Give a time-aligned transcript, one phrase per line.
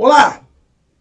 [0.00, 0.46] Olá!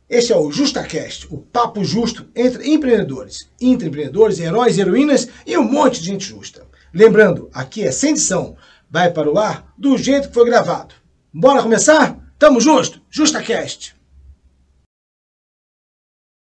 [0.10, 6.00] Este é o JustaCast, o papo justo entre empreendedores, intraempreendedores, heróis, heroínas e um monte
[6.00, 6.66] de gente justa.
[6.92, 8.58] Lembrando, aqui é sem edição,
[8.90, 10.96] vai para o ar do jeito que foi gravado.
[11.32, 12.18] Bora começar?
[12.40, 13.00] Tamo justo?
[13.12, 13.96] JustaCast!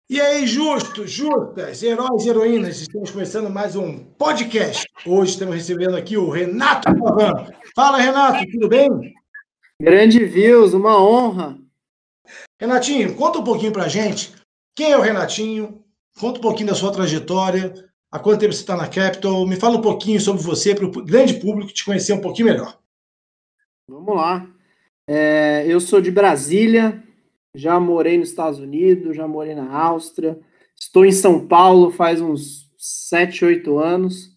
[0.10, 4.88] E aí, justos, justas, heróis e heroínas, estamos começando mais um podcast.
[5.06, 7.52] Hoje estamos recebendo aqui o Renato Pavan.
[7.76, 8.88] Fala, Renato, tudo bem?
[9.78, 11.65] Grande Views, uma honra.
[12.60, 14.34] Renatinho, conta um pouquinho pra gente.
[14.76, 15.84] Quem é o Renatinho?
[16.18, 17.74] Conta um pouquinho da sua trajetória.
[18.10, 19.46] Há quanto tempo você está na Capital?
[19.46, 22.80] Me fala um pouquinho sobre você para o grande público te conhecer um pouquinho melhor.
[23.90, 24.50] Vamos lá.
[25.08, 27.04] É, eu sou de Brasília,
[27.54, 30.40] já morei nos Estados Unidos, já morei na Áustria,
[30.80, 34.36] estou em São Paulo faz uns 7, 8 anos.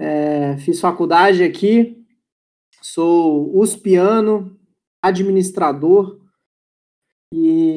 [0.00, 2.06] É, fiz faculdade aqui,
[2.80, 4.58] sou uspiano,
[5.02, 6.25] administrador
[7.32, 7.74] e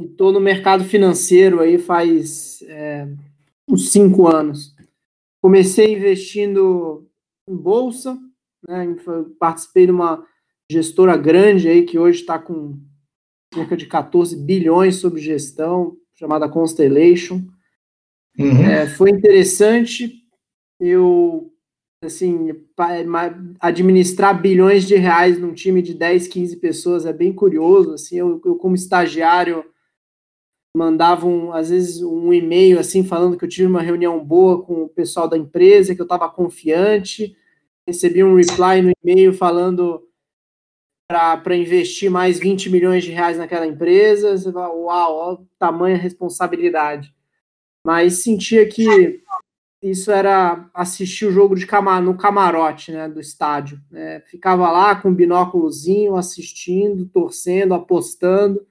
[0.00, 3.08] estou no mercado financeiro aí faz é,
[3.68, 4.74] uns 5 anos.
[5.42, 7.08] Comecei investindo
[7.48, 8.18] em bolsa,
[8.66, 8.96] né,
[9.38, 10.26] participei de uma
[10.70, 12.80] gestora grande aí que hoje está com
[13.52, 17.42] cerca de 14 bilhões sob gestão, chamada Constellation.
[18.38, 18.64] Uhum.
[18.64, 20.22] É, foi interessante.
[20.80, 21.53] Eu,
[22.06, 22.50] assim,
[23.60, 27.94] administrar bilhões de reais num time de 10, 15 pessoas é bem curioso.
[27.94, 29.64] Assim, eu, eu como estagiário,
[30.76, 34.82] mandava, um, às vezes, um e-mail, assim, falando que eu tive uma reunião boa com
[34.84, 37.36] o pessoal da empresa, que eu estava confiante.
[37.86, 40.02] Recebi um reply no e-mail falando
[41.06, 47.14] para investir mais 20 milhões de reais naquela empresa, você fala, uau, ó, tamanha responsabilidade.
[47.86, 49.22] Mas sentia que
[49.90, 53.78] isso era assistir o jogo de camar no camarote né, do estádio.
[53.90, 54.20] Né?
[54.20, 58.66] Ficava lá com um binóculozinho, assistindo, torcendo, apostando,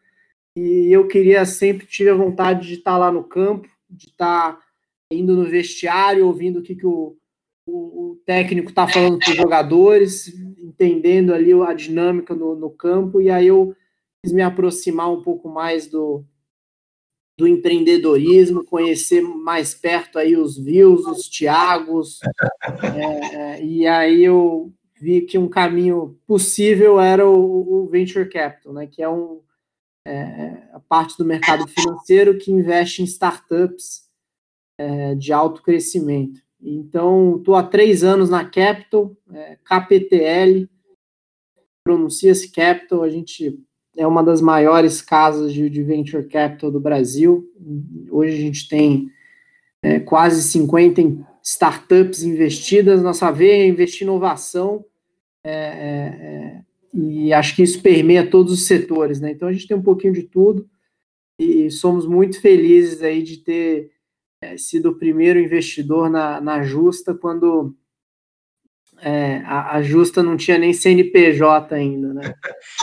[0.55, 4.59] e eu queria sempre, tive a vontade de estar lá no campo, de estar
[5.11, 7.15] indo no vestiário, ouvindo o que, que o,
[7.67, 10.27] o, o técnico está falando para os jogadores,
[10.57, 13.75] entendendo ali a dinâmica no, no, campo, e aí eu
[14.23, 16.25] quis me aproximar um pouco mais do,
[17.37, 22.19] do empreendedorismo, conhecer mais perto aí os Vils, os Tiagos,
[22.83, 28.73] é, é, e aí eu vi que um caminho possível era o, o Venture Capital,
[28.73, 29.41] né, que é, um,
[30.07, 34.07] é, a parte do mercado financeiro que investe em startups
[34.77, 36.41] é, de alto crescimento.
[36.61, 40.69] Então, estou há três anos na Capital, é, KPTL,
[41.83, 43.59] pronuncia-se Capital, a gente
[43.95, 47.47] é uma das maiores casas de, de venture capital do Brasil.
[48.09, 49.09] Hoje a gente tem
[49.81, 53.03] é, quase 50 startups investidas.
[53.03, 54.83] Nossa veia é investir em inovação
[55.45, 56.61] é, é, é,
[56.93, 59.19] e acho que isso permeia todos os setores.
[59.19, 59.31] Né?
[59.31, 60.67] Então a gente tem um pouquinho de tudo
[61.39, 63.91] e somos muito felizes aí de ter
[64.41, 67.75] é, sido o primeiro investidor na, na Justa quando
[69.01, 72.33] é, a, a, Justa não tinha nem CNPJ ainda, né?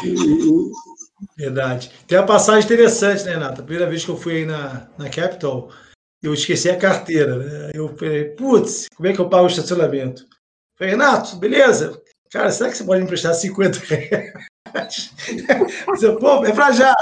[1.37, 1.91] Verdade.
[2.07, 3.61] Tem uma passagem interessante, né, Renata?
[3.61, 5.71] A primeira vez que eu fui aí na, na Capital,
[6.23, 7.71] eu esqueci a carteira, né?
[7.75, 10.25] Eu falei, putz, como é que eu pago o estacionamento?
[10.77, 12.01] falei, Renato, beleza?
[12.31, 14.33] Cara, será que você pode me emprestar 50 reais?
[16.21, 16.95] Pô, é pra já.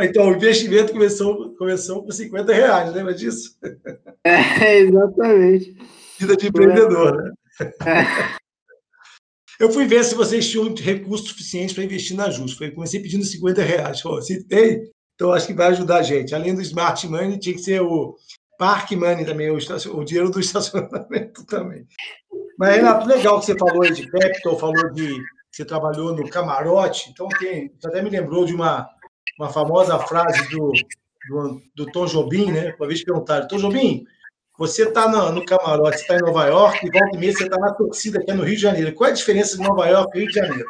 [0.00, 3.56] Então, o investimento começou, começou com 50 reais, lembra disso?
[4.26, 5.76] É, exatamente.
[6.18, 7.30] Vida de empreendedor, né?
[7.84, 8.43] É.
[9.58, 12.54] Eu fui ver se vocês tinham recursos suficientes para investir na JUS.
[12.54, 14.02] Comecei pedindo 50 reais.
[14.02, 16.34] Pô, se tem, então acho que vai ajudar a gente.
[16.34, 18.16] Além do Smart Money, tinha que ser o
[18.58, 21.86] Park Money também, o, o dinheiro do estacionamento também.
[22.58, 25.16] Mas, Renato, legal que você falou aí de capital, falou de
[25.50, 27.10] você trabalhou no camarote.
[27.10, 28.88] Então, tem, você até me lembrou de uma,
[29.38, 30.72] uma famosa frase do,
[31.28, 32.74] do, do Tom Jobim, né?
[32.78, 34.04] Uma vez perguntaram, Tom Jobim,
[34.56, 37.58] você está no, no, camarote, está em Nova York, e volta e meia você está
[37.58, 38.94] na torcida que é no Rio de Janeiro.
[38.94, 40.68] Qual é a diferença de Nova York e Rio de Janeiro?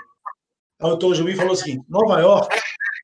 [0.80, 2.56] Aí o Tom Jobim falou o seguinte: Nova York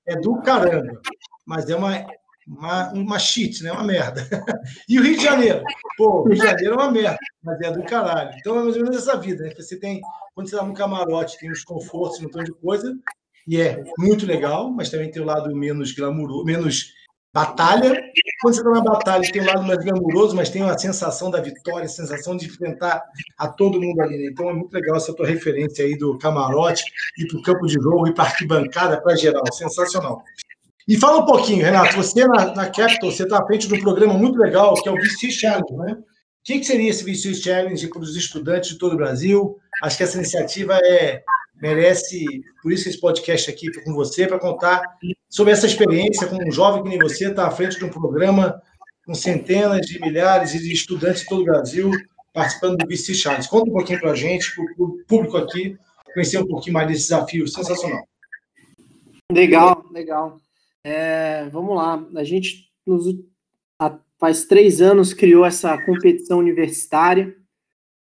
[0.07, 1.01] é do caramba,
[1.47, 2.07] mas é uma,
[2.47, 3.73] uma, uma shit, né?
[3.73, 4.27] Uma merda.
[4.89, 5.63] E o Rio de Janeiro?
[5.97, 8.35] Pô, o Rio de Janeiro é uma merda, mas é do caralho.
[8.39, 9.55] Então é mais ou menos essa vida, né?
[9.55, 10.01] Você tem,
[10.35, 12.97] quando você está no camarote, tem os confortos, um montão de coisa,
[13.47, 16.93] e é muito legal, mas também tem o lado menos glamuroso, menos
[17.33, 17.93] batalha.
[18.41, 21.41] Quando você está na batalha, tem um lado mais glamuroso, mas tem a sensação da
[21.41, 23.03] vitória, sensação de enfrentar
[23.39, 24.19] a todo mundo ali.
[24.19, 24.31] Né?
[24.33, 26.83] Então é muito legal essa tua referência aí do camarote,
[27.19, 29.45] ir para o campo de jogo, ir para arquibancada, para geral.
[29.53, 30.23] Sensacional.
[30.89, 33.81] E fala um pouquinho, Renato, você na, na Capital, você está à frente de um
[33.81, 35.93] programa muito legal, que é o VC Challenge, né?
[35.93, 39.59] O que, que seria esse VC Challenge para os estudantes de todo o Brasil?
[39.85, 41.23] Acho que essa iniciativa é,
[41.61, 42.25] merece,
[42.63, 44.83] por isso esse podcast aqui com você, para contar
[45.29, 48.61] sobre essa experiência com um jovem que nem você, está à frente de um programa
[49.05, 51.91] com centenas de milhares de estudantes de todo o Brasil
[52.33, 53.47] participando do VC Charles.
[53.47, 55.77] Conta um pouquinho para a gente, para o público aqui,
[56.13, 58.07] conhecer um pouquinho mais desse desafio sensacional.
[59.33, 60.41] Legal, legal.
[60.85, 62.05] É, vamos lá.
[62.17, 63.07] A gente, nos,
[64.19, 67.35] faz três anos, criou essa competição universitária.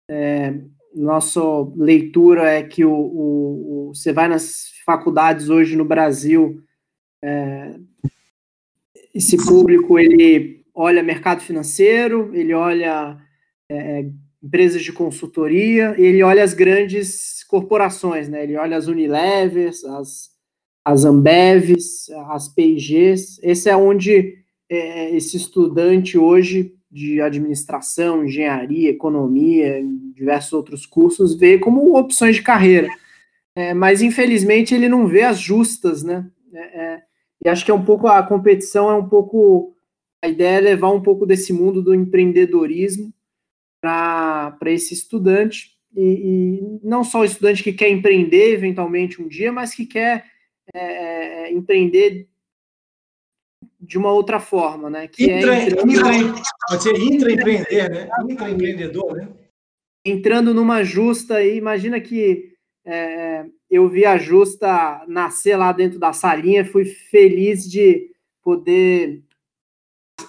[0.08, 0.54] É,
[0.94, 1.40] nossa
[1.76, 6.62] leitura é que o, o, o, você vai nas faculdades hoje no Brasil,
[7.22, 7.74] é,
[9.14, 13.18] esse público ele olha mercado financeiro, ele olha
[13.70, 14.04] é,
[14.42, 18.42] empresas de consultoria, ele olha as grandes corporações, né?
[18.42, 20.30] Ele olha as Unilevers, as,
[20.84, 23.38] as Ambevs, as P&Gs.
[23.42, 24.34] Esse é onde
[24.68, 29.82] é, esse estudante hoje de administração, engenharia, economia,
[30.14, 32.88] diversos outros cursos, vê como opções de carreira.
[33.56, 36.24] É, mas, infelizmente, ele não vê as justas, né?
[36.52, 37.02] É, é,
[37.44, 39.74] e acho que é um pouco, a competição é um pouco,
[40.22, 43.12] a ideia é levar um pouco desse mundo do empreendedorismo
[43.80, 49.50] para esse estudante, e, e, não só o estudante que quer empreender eventualmente um dia,
[49.50, 50.26] mas que quer
[50.72, 52.28] é, é empreender
[53.86, 55.08] de uma outra forma, né?
[55.08, 55.92] Que é intra, é entrando...
[55.92, 58.08] intra, pode ser intraempreender, né?
[58.28, 59.28] Intraempreendedor, né?
[60.04, 62.52] Entrando numa justa aí, imagina que
[62.84, 68.10] é, eu vi a justa nascer lá dentro da salinha, fui feliz de
[68.42, 69.22] poder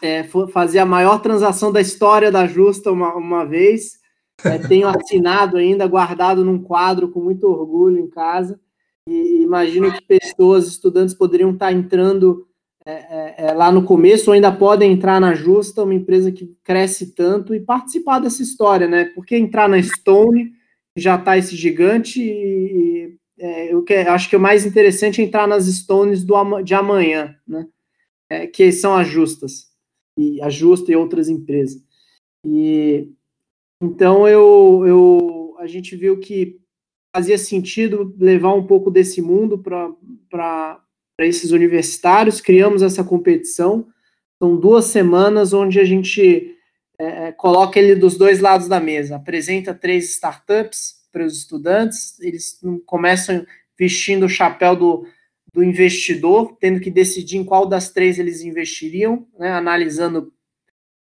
[0.02, 4.00] é, fazer a maior transação da história da justa uma, uma vez.
[4.44, 8.60] É, tenho assinado ainda, guardado num quadro com muito orgulho em casa.
[9.08, 12.48] E imagino que pessoas, estudantes, poderiam estar entrando
[12.88, 17.16] é, é, é, lá no começo, ainda podem entrar na Justa, uma empresa que cresce
[17.16, 19.06] tanto, e participar dessa história, né?
[19.06, 20.54] Porque entrar na Stone
[20.96, 25.48] já está esse gigante, e, é, eu que, acho que o mais interessante é entrar
[25.48, 27.68] nas Stones do, de amanhã, né?
[28.30, 29.72] É, que são as justas,
[30.18, 31.82] e a Justa e outras empresas.
[32.46, 33.10] E
[33.82, 36.60] então eu, eu a gente viu que
[37.16, 40.80] fazia sentido levar um pouco desse mundo para
[41.16, 43.88] para esses universitários, criamos essa competição.
[44.42, 46.56] São duas semanas onde a gente
[47.00, 52.20] é, é, coloca ele dos dois lados da mesa, apresenta três startups para os estudantes,
[52.20, 53.46] eles começam
[53.78, 55.08] vestindo o chapéu do,
[55.54, 60.34] do investidor, tendo que decidir em qual das três eles investiriam, né, analisando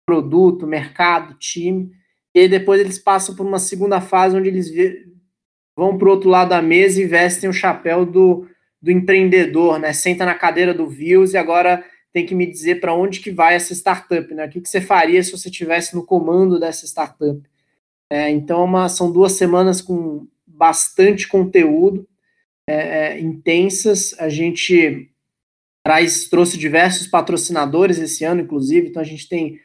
[0.05, 1.91] produto, mercado, time,
[2.35, 4.71] e aí depois eles passam por uma segunda fase onde eles
[5.75, 8.47] vão para o outro lado da mesa e vestem o chapéu do,
[8.83, 9.93] do empreendedor, né?
[9.93, 11.81] Senta na cadeira do Views e agora
[12.11, 14.45] tem que me dizer para onde que vai essa startup, né?
[14.45, 17.41] O que, que você faria se você estivesse no comando dessa startup?
[18.09, 22.05] É, então, é uma, são duas semanas com bastante conteúdo,
[22.69, 24.13] é, é, intensas.
[24.19, 25.09] A gente
[25.81, 28.89] traz, trouxe diversos patrocinadores esse ano, inclusive.
[28.89, 29.61] Então, a gente tem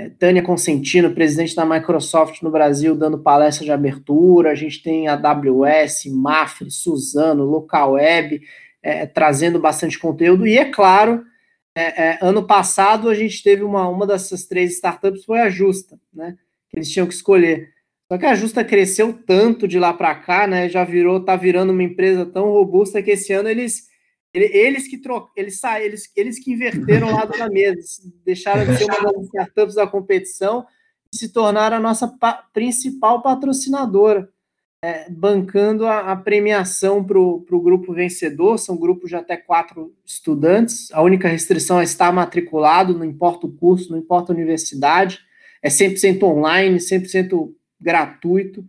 [0.00, 4.50] é, Tânia Consentino, presidente da Microsoft no Brasil, dando palestra de abertura.
[4.50, 8.40] A gente tem a AWS, Mafre, Suzano, Local Web
[8.82, 10.46] é, trazendo bastante conteúdo.
[10.46, 11.24] E é claro,
[11.74, 15.98] é, é, ano passado a gente teve uma, uma dessas três startups, foi a Justa,
[16.12, 16.36] né?
[16.72, 17.70] Eles tinham que escolher.
[18.10, 20.68] Só que a Justa cresceu tanto de lá para cá, né?
[20.68, 23.90] Já virou, tá virando uma empresa tão robusta que esse ano eles
[24.34, 27.82] eles que trocam, eles, eles, eles que inverteram o lado da mesa,
[28.24, 30.66] deixaram de ser uma das startups da competição
[31.12, 34.31] e se tornaram a nossa pa principal patrocinadora
[34.82, 38.58] é, bancando a, a premiação para o grupo vencedor.
[38.58, 40.90] São grupos de até quatro estudantes.
[40.92, 45.20] A única restrição é estar matriculado, não importa o curso, não importa a universidade.
[45.62, 48.64] É 100% online, 100% gratuito.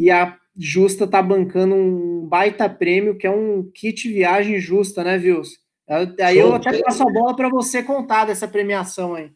[0.00, 5.16] E a Justa está bancando um baita prêmio, que é um kit viagem justa, né,
[5.16, 5.58] Vils?
[6.20, 9.32] Aí eu até passo a bola para você contar dessa premiação aí.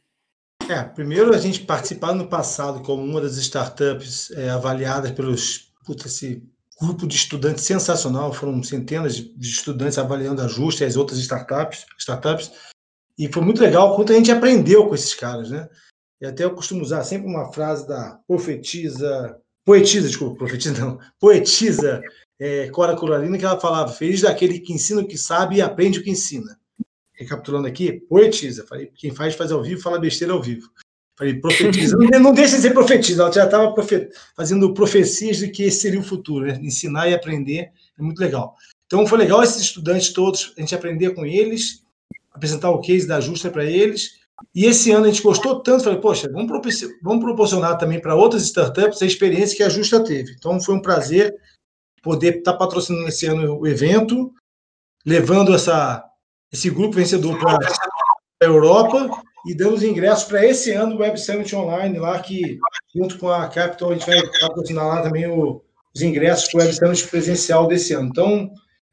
[0.68, 6.06] É, primeiro a gente participar no passado como uma das startups é, avaliadas pelos puta,
[6.06, 6.42] esse
[6.80, 11.86] grupo de estudantes sensacional, foram centenas de estudantes avaliando a Justa e as outras startups,
[11.98, 12.50] startups,
[13.18, 15.68] e foi muito legal quanto a gente aprendeu com esses caras, né?
[16.20, 22.02] E até eu costumo usar sempre uma frase da profetisa, poetisa, desculpa, profetisa não, poetisa
[22.40, 26.00] é, Cora Coralina, que ela falava, feliz daquele que ensina o que sabe e aprende
[26.00, 26.58] o que ensina.
[27.12, 30.68] Recapitulando aqui, poetisa, falei, quem faz faz ao vivo, fala besteira ao vivo.
[31.16, 31.96] Falei, profetiza.
[32.20, 33.72] não, deixa de ser profetiza, ela já estava
[34.36, 36.58] fazendo profecias de que esse seria o futuro, né?
[36.60, 38.56] ensinar e aprender, é muito legal.
[38.86, 41.84] Então foi legal esses estudantes todos, a gente aprender com eles,
[42.32, 46.00] apresentar o case da Justa para eles, e esse ano a gente gostou tanto, falei,
[46.00, 46.50] poxa, vamos,
[47.00, 50.32] vamos proporcionar também para outras startups a experiência que a Justa teve.
[50.32, 51.32] Então foi um prazer
[52.02, 54.34] poder estar tá patrocinando esse ano o evento,
[55.06, 56.04] levando essa,
[56.52, 61.20] esse grupo vencedor para a Europa e dando os ingressos para esse ano do Web
[61.20, 62.58] Summit Online, lá que,
[62.94, 65.62] junto com a Capital, a gente vai patrocinar lá também o,
[65.94, 68.08] os ingressos para o Web Summit presencial desse ano.
[68.08, 68.50] Então,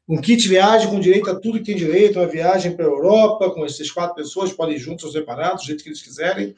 [0.08, 3.50] um kit viagem com direito a tudo que tem direito, uma viagem para a Europa,
[3.50, 6.54] com essas quatro pessoas, podem ir juntos ou separados, do jeito que eles quiserem,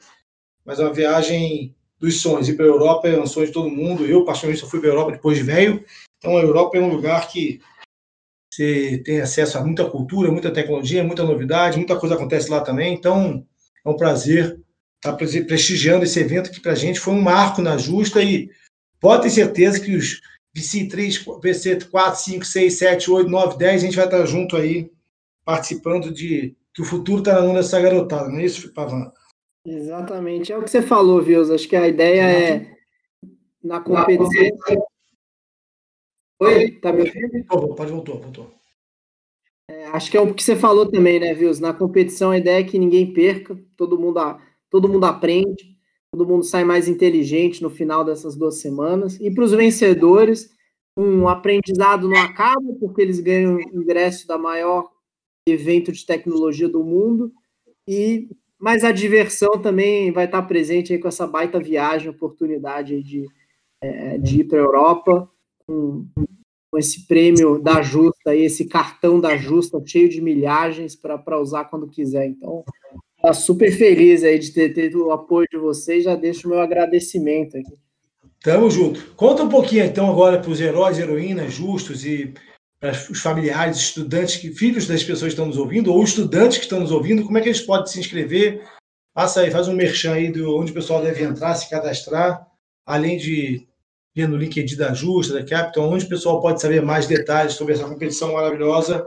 [0.65, 2.49] mas é uma viagem dos sonhos.
[2.49, 4.05] Ir para a Europa é um sonho de todo mundo.
[4.05, 5.83] Eu, particularmente, só fui para a Europa depois de velho.
[6.17, 7.61] Então, a Europa é um lugar que
[8.51, 12.93] você tem acesso a muita cultura, muita tecnologia, muita novidade, muita coisa acontece lá também.
[12.93, 13.45] Então,
[13.85, 14.59] é um prazer
[14.97, 18.49] estar prestigiando esse evento que para a gente foi um marco na justa e
[18.99, 20.21] pode ter certeza que os
[20.57, 24.91] VC3, VC4, 5, 6, 7, 8, 9, 10, a gente vai estar junto aí
[25.43, 29.11] participando de que o futuro está na mão dessa garotada, não é isso, Pavan?
[29.65, 31.49] Exatamente, é o que você falou, Vils.
[31.49, 32.75] Acho que a ideia é
[33.63, 34.87] na competição.
[36.39, 37.45] Oi, tá me ouvindo?
[37.75, 38.53] Pode voltar, voltou.
[39.95, 41.61] Acho que é o que você falou também, né, Vils?
[41.61, 44.19] Na competição a ideia é que ninguém perca, todo mundo,
[44.69, 45.77] todo mundo aprende,
[46.11, 49.17] todo mundo sai mais inteligente no final dessas duas semanas.
[49.21, 50.53] E para os vencedores,
[50.97, 54.91] um aprendizado não acaba, porque eles ganham ingresso da maior
[55.47, 57.31] evento de tecnologia do mundo,
[57.87, 58.27] e
[58.59, 63.25] mas a diversão também vai estar presente aí com essa baita viagem, oportunidade de,
[63.81, 65.29] é, de ir para a Europa,
[65.65, 66.05] com,
[66.71, 71.87] com esse prêmio da Justa, esse cartão da Justa cheio de milhagens para usar quando
[71.87, 72.27] quiser.
[72.27, 72.63] Então,
[73.21, 76.59] tá super feliz aí de ter, ter o apoio de vocês, já deixo o meu
[76.59, 77.77] agradecimento aqui.
[78.43, 79.03] Tamo junto.
[79.15, 82.33] Conta um pouquinho então agora para os heróis, heroínas, justos e
[82.79, 86.65] para os familiares, estudantes, que, filhos das pessoas que estão nos ouvindo, ou estudantes que
[86.65, 88.63] estão nos ouvindo, como é que eles podem se inscrever?
[89.13, 92.45] Passa aí, faz um merchan aí de onde o pessoal deve entrar, se cadastrar,
[92.85, 93.67] além de
[94.15, 97.73] via no LinkedIn da Justa, da Capital, onde o pessoal pode saber mais detalhes sobre
[97.73, 99.05] essa competição maravilhosa,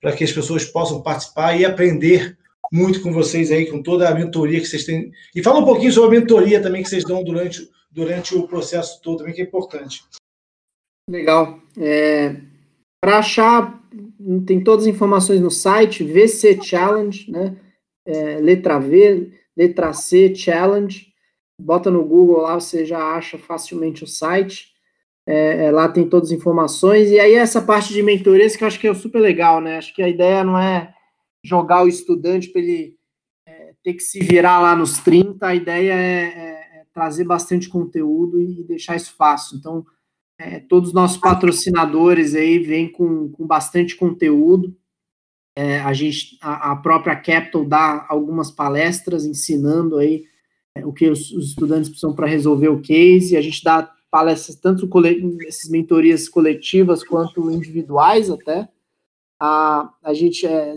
[0.00, 2.38] para que as pessoas possam participar e aprender
[2.72, 5.10] muito com vocês aí, com toda a mentoria que vocês têm.
[5.34, 9.00] E fala um pouquinho sobre a mentoria também que vocês dão durante, durante o processo
[9.02, 10.04] todo, também, que é importante.
[11.10, 11.60] Legal.
[11.76, 12.36] É,
[13.02, 13.82] para achar,
[14.46, 17.56] tem todas as informações no site, VC Challenge, né?
[18.06, 21.12] É, letra V, letra C Challenge
[21.60, 24.74] bota no Google lá, você já acha facilmente o site.
[25.28, 27.10] É, é, lá tem todas as informações.
[27.10, 29.78] E aí, essa parte de mentorias que eu acho que é super legal, né?
[29.78, 30.94] Acho que a ideia não é
[31.42, 32.96] jogar o estudante para ele
[33.46, 37.68] é, ter que se virar lá nos 30, a ideia é, é, é trazer bastante
[37.68, 39.56] conteúdo e deixar isso fácil.
[39.56, 39.84] Então,
[40.38, 44.76] é, todos os nossos patrocinadores aí vêm com, com bastante conteúdo.
[45.84, 50.24] a gente, a, a própria Capital dá algumas palestras ensinando aí
[50.86, 53.36] o que os, os estudantes precisam para resolver o case.
[53.36, 54.88] A gente dá palestras, tanto
[55.46, 58.68] essas mentorias coletivas quanto individuais até.
[59.40, 60.74] A, a gente é,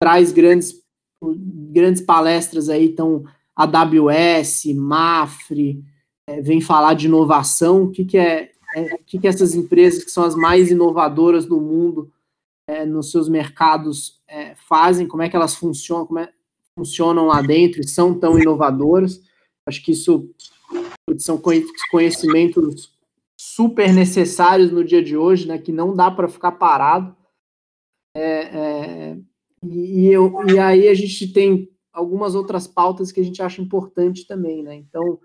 [0.00, 0.82] traz grandes,
[1.22, 3.24] grandes palestras aí, então
[3.54, 5.84] AWS, Mafre,
[6.28, 10.02] é, vem falar de inovação, o que, que é, é, o que, que essas empresas
[10.04, 12.10] que são as mais inovadoras do mundo
[12.68, 16.32] é, nos seus mercados é, fazem, como é que elas funcionam, como é,
[16.76, 19.20] funcionam lá dentro e são tão inovadoras.
[19.66, 20.30] Acho que isso
[21.18, 21.40] são
[21.90, 22.94] conhecimentos
[23.36, 27.16] super necessários no dia de hoje, né, que não dá para ficar parado.
[28.14, 29.18] É, é,
[29.64, 34.26] e, eu, e aí a gente tem algumas outras pautas que a gente acha importante
[34.26, 34.74] também, né?
[34.74, 35.18] Então,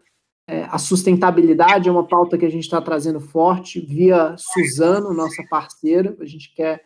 [0.48, 5.43] é, a sustentabilidade é uma pauta que a gente está trazendo forte via Suzano, nossa
[5.50, 6.15] parceira.
[6.20, 6.84] A gente quer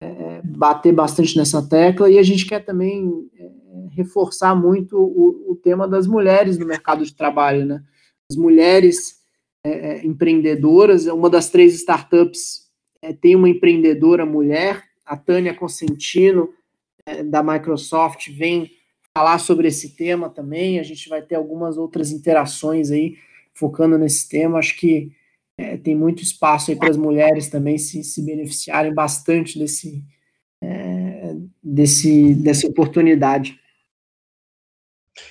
[0.00, 3.50] é, bater bastante nessa tecla e a gente quer também é,
[3.92, 7.82] reforçar muito o, o, tema das mulheres no mercado de trabalho, né?
[8.30, 9.20] As mulheres
[9.64, 12.68] é, é, empreendedoras, uma das três startups
[13.02, 16.48] é, tem uma empreendedora mulher, a Tânia Consentino,
[17.06, 18.70] é, da Microsoft, vem
[19.16, 20.78] falar sobre esse tema também.
[20.78, 23.16] A gente vai ter algumas outras interações aí
[23.52, 24.58] focando nesse tema.
[24.58, 25.12] Acho que
[25.56, 30.02] é, tem muito espaço aí para as mulheres também se, se beneficiarem bastante desse,
[30.62, 33.58] é, desse, dessa oportunidade.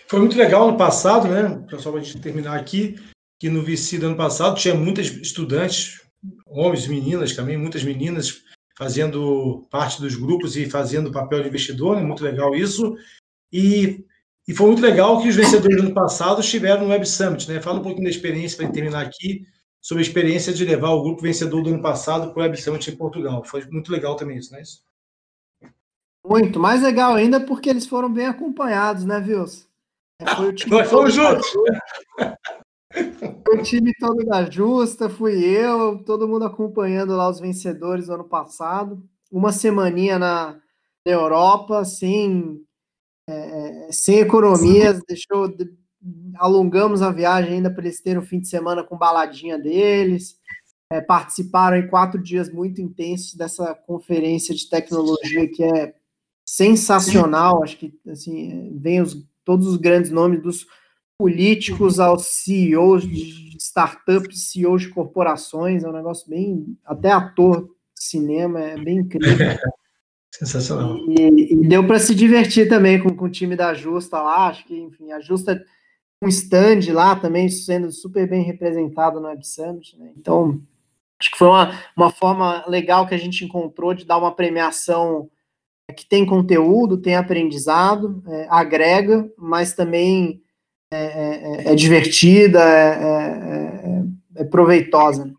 [0.08, 1.66] Foi muito legal no passado, né?
[1.80, 2.96] Só para a gente terminar aqui,
[3.40, 6.02] que no VC do ano passado tinha muitas estudantes,
[6.48, 8.44] homens meninas também, muitas meninas
[8.78, 12.04] fazendo parte dos grupos e fazendo papel de investidor, né?
[12.04, 12.96] muito legal isso.
[13.52, 14.04] E,
[14.48, 17.62] e foi muito legal que os vencedores do ano passado estiveram no Web Summit, né?
[17.62, 19.46] Fala um pouquinho da experiência para terminar aqui,
[19.82, 22.90] sobre a experiência de levar o grupo vencedor do ano passado para o Web Summit
[22.90, 23.44] em Portugal.
[23.44, 24.82] Foi muito legal também isso, não é isso?
[26.26, 29.68] Muito, mais legal ainda porque eles foram bem acompanhados, né, Vils?
[30.20, 31.48] É, foi o time Nós fomos juntos!
[33.52, 38.24] O time todo da Justa, fui eu, todo mundo acompanhando lá os vencedores do ano
[38.24, 39.04] passado.
[39.32, 40.60] Uma semaninha na
[41.04, 42.62] Europa, sem,
[43.28, 45.52] é, sem economias, deixou,
[46.36, 50.38] alongamos a viagem ainda para eles terem o fim de semana com baladinha deles.
[50.92, 55.96] É, participaram em quatro dias muito intensos dessa conferência de tecnologia que é
[56.46, 57.64] sensacional.
[57.64, 60.66] Acho que assim, vem os, todos os grandes nomes dos
[61.18, 66.78] políticos aos CEOs de startups, CEOs de corporações, é um negócio bem.
[66.84, 67.64] Até ator
[67.96, 69.38] de cinema, é bem incrível.
[70.32, 70.98] Sensacional.
[71.08, 74.48] E, e deu para se divertir também com, com o time da Justa lá.
[74.48, 75.64] Acho que, enfim, a Justa
[76.24, 79.98] um stand lá também sendo super bem representado no Web Summit.
[79.98, 80.12] Né?
[80.18, 80.62] Então,
[81.20, 85.30] acho que foi uma, uma forma legal que a gente encontrou de dar uma premiação
[85.94, 90.42] que tem conteúdo, tem aprendizado, é, agrega, mas também
[90.92, 94.04] é, é, é, é divertida, é,
[94.36, 95.34] é, proveitosa.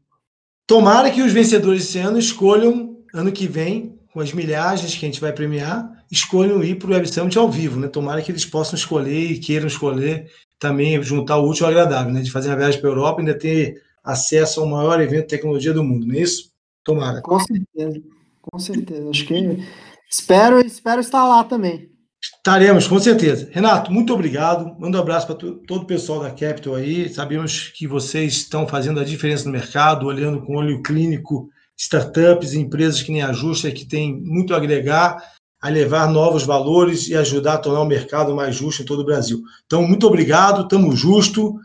[0.66, 5.08] Tomara que os vencedores esse ano escolham, ano que vem, com as milhagens que a
[5.08, 7.86] gente vai premiar, escolham ir para o Web Summit ao vivo, né?
[7.88, 12.22] Tomara que eles possam escolher e queiram escolher também juntar o útil ao agradável, né?
[12.22, 15.28] De fazer uma viagem para a Europa e ainda ter acesso ao maior evento de
[15.28, 16.50] tecnologia do mundo, não é isso?
[16.82, 17.22] Tomara.
[17.22, 18.02] Com certeza,
[18.42, 19.10] com certeza.
[19.10, 19.64] Acho que
[20.10, 21.94] espero, espero estar lá também.
[22.36, 23.48] Estaremos, com certeza.
[23.52, 24.78] Renato, muito obrigado.
[24.78, 27.08] Manda um abraço para todo o pessoal da Capital aí.
[27.08, 32.60] Sabemos que vocês estão fazendo a diferença no mercado, olhando com olho clínico startups e
[32.60, 35.16] empresas que nem a Justa, que tem muito a agregar,
[35.60, 39.04] a levar novos valores e ajudar a tornar o mercado mais justo em todo o
[39.04, 39.42] Brasil.
[39.66, 41.58] Então, muito obrigado, estamos justo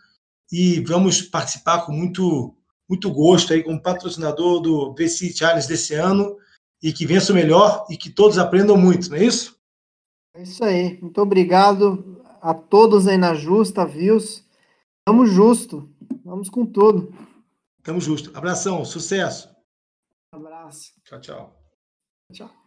[0.51, 2.55] e vamos participar com muito,
[2.87, 6.35] muito gosto aí como patrocinador do VC Challenge desse ano
[6.81, 9.59] e que vença o melhor e que todos aprendam muito, não é isso?
[10.33, 10.99] É isso aí.
[11.01, 14.45] Muito obrigado a todos aí na Justa, Views.
[15.07, 15.89] Vamos justo.
[16.23, 17.13] Vamos com tudo.
[17.83, 18.35] Tamo justo.
[18.37, 19.49] Abração, sucesso.
[20.33, 20.93] Um abraço.
[21.03, 21.63] Tchau, tchau.
[22.31, 22.58] Tchau.